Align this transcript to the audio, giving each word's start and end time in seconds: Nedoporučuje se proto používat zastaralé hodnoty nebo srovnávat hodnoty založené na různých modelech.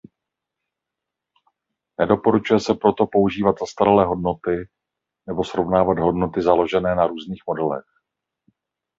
Nedoporučuje 1.99 2.59
se 2.59 2.73
proto 2.73 3.07
používat 3.07 3.55
zastaralé 3.59 4.05
hodnoty 4.05 4.69
nebo 5.27 5.43
srovnávat 5.43 5.99
hodnoty 5.99 6.41
založené 6.41 6.95
na 6.95 7.07
různých 7.07 7.43
modelech. 7.47 7.85